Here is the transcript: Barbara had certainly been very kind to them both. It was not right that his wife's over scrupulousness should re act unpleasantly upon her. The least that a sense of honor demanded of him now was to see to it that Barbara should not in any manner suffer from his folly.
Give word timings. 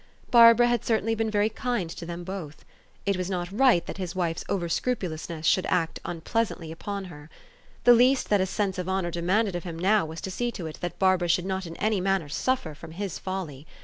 Barbara 0.31 0.65
had 0.65 0.83
certainly 0.83 1.13
been 1.13 1.29
very 1.29 1.47
kind 1.47 1.87
to 1.91 2.07
them 2.07 2.23
both. 2.23 2.65
It 3.05 3.15
was 3.17 3.29
not 3.29 3.51
right 3.51 3.85
that 3.85 3.99
his 3.99 4.15
wife's 4.15 4.43
over 4.49 4.67
scrupulousness 4.67 5.45
should 5.45 5.65
re 5.65 5.69
act 5.69 5.99
unpleasantly 6.03 6.71
upon 6.71 7.03
her. 7.05 7.29
The 7.83 7.93
least 7.93 8.31
that 8.31 8.41
a 8.41 8.47
sense 8.47 8.79
of 8.79 8.89
honor 8.89 9.11
demanded 9.11 9.55
of 9.55 9.63
him 9.63 9.77
now 9.77 10.07
was 10.07 10.19
to 10.21 10.31
see 10.31 10.51
to 10.53 10.65
it 10.65 10.79
that 10.81 10.97
Barbara 10.97 11.27
should 11.27 11.45
not 11.45 11.67
in 11.67 11.75
any 11.77 12.01
manner 12.01 12.29
suffer 12.29 12.73
from 12.73 12.93
his 12.93 13.19
folly. 13.19 13.67